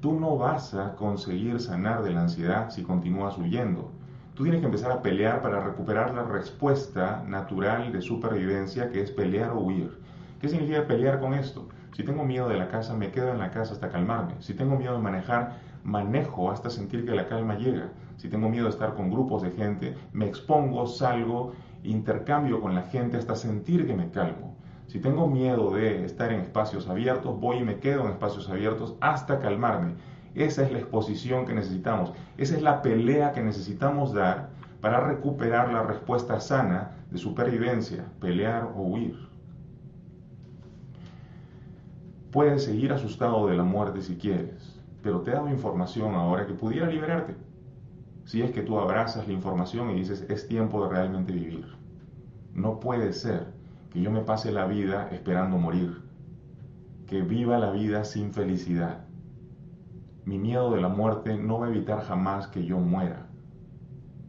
tú 0.00 0.12
no 0.12 0.36
vas 0.36 0.74
a 0.74 0.94
conseguir 0.94 1.58
sanar 1.60 2.04
de 2.04 2.12
la 2.12 2.22
ansiedad 2.22 2.70
si 2.70 2.82
continúas 2.82 3.36
huyendo. 3.36 3.90
Tú 4.34 4.42
tienes 4.44 4.60
que 4.60 4.66
empezar 4.66 4.92
a 4.92 5.02
pelear 5.02 5.42
para 5.42 5.64
recuperar 5.64 6.14
la 6.14 6.24
respuesta 6.24 7.24
natural 7.26 7.90
de 7.90 8.00
supervivencia 8.00 8.90
que 8.90 9.00
es 9.00 9.10
pelear 9.10 9.50
o 9.50 9.60
huir. 9.60 9.98
¿Qué 10.40 10.48
significa 10.48 10.86
pelear 10.86 11.20
con 11.20 11.34
esto? 11.34 11.68
Si 11.94 12.02
tengo 12.02 12.24
miedo 12.24 12.48
de 12.48 12.58
la 12.58 12.66
casa, 12.66 12.92
me 12.96 13.12
quedo 13.12 13.30
en 13.30 13.38
la 13.38 13.52
casa 13.52 13.72
hasta 13.72 13.88
calmarme. 13.88 14.34
Si 14.40 14.52
tengo 14.52 14.76
miedo 14.76 14.94
de 14.94 15.02
manejar, 15.02 15.58
manejo 15.84 16.50
hasta 16.50 16.68
sentir 16.68 17.06
que 17.06 17.14
la 17.14 17.28
calma 17.28 17.56
llega. 17.56 17.92
Si 18.16 18.28
tengo 18.28 18.48
miedo 18.48 18.64
de 18.64 18.70
estar 18.70 18.94
con 18.94 19.12
grupos 19.12 19.42
de 19.42 19.52
gente, 19.52 19.94
me 20.12 20.26
expongo, 20.26 20.88
salgo, 20.88 21.52
intercambio 21.84 22.60
con 22.60 22.74
la 22.74 22.82
gente 22.82 23.16
hasta 23.16 23.36
sentir 23.36 23.86
que 23.86 23.94
me 23.94 24.10
calmo. 24.10 24.56
Si 24.88 24.98
tengo 24.98 25.28
miedo 25.28 25.70
de 25.70 26.04
estar 26.04 26.32
en 26.32 26.40
espacios 26.40 26.88
abiertos, 26.88 27.38
voy 27.38 27.58
y 27.58 27.64
me 27.64 27.78
quedo 27.78 28.06
en 28.06 28.10
espacios 28.10 28.50
abiertos 28.50 28.96
hasta 29.00 29.38
calmarme. 29.38 29.94
Esa 30.34 30.64
es 30.64 30.72
la 30.72 30.80
exposición 30.80 31.46
que 31.46 31.54
necesitamos. 31.54 32.12
Esa 32.38 32.56
es 32.56 32.62
la 32.62 32.82
pelea 32.82 33.30
que 33.30 33.40
necesitamos 33.40 34.12
dar 34.12 34.48
para 34.80 34.98
recuperar 34.98 35.72
la 35.72 35.84
respuesta 35.84 36.40
sana 36.40 36.90
de 37.12 37.18
supervivencia, 37.18 38.04
pelear 38.18 38.64
o 38.74 38.82
huir. 38.82 39.33
Puedes 42.34 42.64
seguir 42.64 42.92
asustado 42.92 43.46
de 43.46 43.56
la 43.56 43.62
muerte 43.62 44.02
si 44.02 44.16
quieres, 44.16 44.82
pero 45.04 45.20
te 45.20 45.30
he 45.30 45.34
dado 45.34 45.48
información 45.48 46.16
ahora 46.16 46.48
que 46.48 46.52
pudiera 46.52 46.88
liberarte. 46.88 47.36
Si 48.24 48.42
es 48.42 48.50
que 48.50 48.62
tú 48.62 48.76
abrazas 48.76 49.28
la 49.28 49.32
información 49.32 49.90
y 49.90 49.94
dices, 49.94 50.26
es 50.28 50.48
tiempo 50.48 50.82
de 50.82 50.92
realmente 50.92 51.32
vivir. 51.32 51.64
No 52.52 52.80
puede 52.80 53.12
ser 53.12 53.52
que 53.88 54.02
yo 54.02 54.10
me 54.10 54.22
pase 54.22 54.50
la 54.50 54.66
vida 54.66 55.10
esperando 55.12 55.58
morir, 55.58 56.02
que 57.06 57.22
viva 57.22 57.56
la 57.60 57.70
vida 57.70 58.02
sin 58.02 58.32
felicidad. 58.32 59.04
Mi 60.24 60.36
miedo 60.36 60.72
de 60.72 60.80
la 60.80 60.88
muerte 60.88 61.38
no 61.38 61.60
va 61.60 61.66
a 61.66 61.70
evitar 61.70 62.00
jamás 62.00 62.48
que 62.48 62.64
yo 62.64 62.80
muera. 62.80 63.28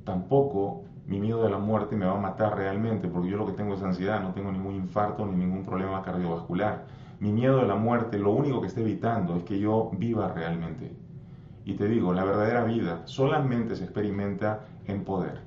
Tampoco 0.04 0.84
mi 1.08 1.20
miedo 1.20 1.44
de 1.44 1.50
la 1.50 1.58
muerte 1.58 1.96
me 1.96 2.06
va 2.06 2.20
a 2.20 2.22
matar 2.22 2.56
realmente, 2.56 3.08
porque 3.08 3.32
yo 3.32 3.38
lo 3.38 3.48
que 3.48 3.54
tengo 3.54 3.74
es 3.74 3.82
ansiedad, 3.82 4.22
no 4.22 4.36
tengo 4.36 4.52
ningún 4.52 4.76
infarto 4.76 5.26
ni 5.26 5.38
ningún 5.38 5.66
problema 5.66 6.04
cardiovascular 6.04 6.95
mi 7.20 7.32
miedo 7.32 7.58
de 7.58 7.68
la 7.68 7.76
muerte 7.76 8.20
lo 8.20 8.32
único 8.32 8.62
que 8.62 8.68
está 8.68 8.82
evitando 8.82 9.36
es 9.38 9.44
que 9.44 9.60
yo 9.60 9.92
viva 9.98 10.28
realmente. 10.30 10.92
Y 11.64 11.74
te 11.76 11.88
digo, 11.88 12.14
la 12.14 12.24
verdadera 12.24 12.64
vida 12.64 13.02
solamente 13.06 13.76
se 13.76 13.86
experimenta 13.86 14.66
en 14.86 15.04
poder. 15.04 15.42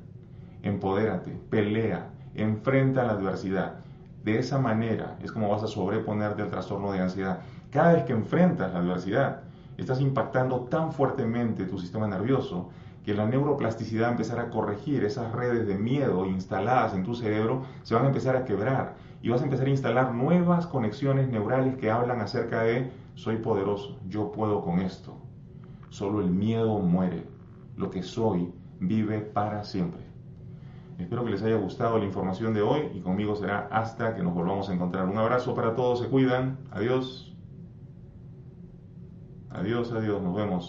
Empodérate, 0.62 1.30
pelea, 1.50 2.10
enfrenta 2.34 3.04
la 3.04 3.12
adversidad. 3.12 3.76
De 4.24 4.38
esa 4.38 4.58
manera 4.58 5.16
es 5.22 5.30
como 5.30 5.48
vas 5.48 5.62
a 5.62 5.68
sobreponerte 5.68 6.42
al 6.42 6.50
trastorno 6.50 6.92
de 6.92 7.00
ansiedad. 7.00 7.40
Cada 7.70 7.92
vez 7.92 8.04
que 8.04 8.12
enfrentas 8.12 8.72
la 8.72 8.80
adversidad, 8.80 9.42
estás 9.76 10.00
impactando 10.00 10.62
tan 10.62 10.92
fuertemente 10.92 11.64
tu 11.64 11.78
sistema 11.78 12.08
nervioso 12.08 12.70
que 13.04 13.14
la 13.14 13.26
neuroplasticidad 13.26 14.10
empezará 14.10 14.42
a 14.42 14.50
corregir 14.50 15.04
esas 15.04 15.32
redes 15.32 15.66
de 15.66 15.78
miedo 15.78 16.26
instaladas 16.26 16.94
en 16.94 17.04
tu 17.04 17.14
cerebro, 17.14 17.62
se 17.82 17.94
van 17.94 18.04
a 18.04 18.08
empezar 18.08 18.36
a 18.36 18.44
quebrar 18.44 18.96
y 19.20 19.28
vas 19.30 19.40
a 19.40 19.44
empezar 19.44 19.66
a 19.66 19.70
instalar 19.70 20.14
nuevas 20.14 20.66
conexiones 20.66 21.28
neurales 21.28 21.76
que 21.76 21.90
hablan 21.90 22.20
acerca 22.20 22.62
de 22.62 22.90
soy 23.14 23.36
poderoso, 23.38 23.98
yo 24.08 24.30
puedo 24.30 24.62
con 24.62 24.80
esto. 24.80 25.16
Solo 25.90 26.20
el 26.20 26.30
miedo 26.30 26.78
muere. 26.78 27.24
Lo 27.76 27.90
que 27.90 28.02
soy 28.02 28.52
vive 28.80 29.20
para 29.20 29.64
siempre. 29.64 30.02
Espero 30.98 31.24
que 31.24 31.30
les 31.30 31.42
haya 31.42 31.56
gustado 31.56 31.98
la 31.98 32.04
información 32.04 32.54
de 32.54 32.62
hoy 32.62 32.90
y 32.94 33.00
conmigo 33.00 33.36
será 33.36 33.68
hasta 33.70 34.14
que 34.14 34.22
nos 34.22 34.34
volvamos 34.34 34.68
a 34.68 34.74
encontrar. 34.74 35.08
Un 35.08 35.16
abrazo 35.16 35.54
para 35.54 35.74
todos, 35.74 36.00
se 36.00 36.08
cuidan. 36.08 36.58
Adiós. 36.70 37.36
Adiós, 39.50 39.92
adiós, 39.92 40.20
nos 40.22 40.36
vemos. 40.36 40.66